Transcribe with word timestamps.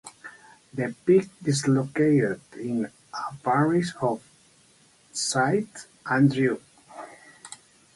The 0.73 0.95
peak 1.05 1.29
is 1.45 1.67
located 1.67 2.41
in 2.59 2.81
the 2.81 2.91
parish 3.43 3.93
of 4.01 4.23
Saint 5.13 5.85
Andrew. 6.09 6.57